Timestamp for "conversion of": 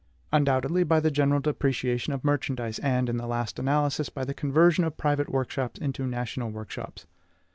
4.33-4.97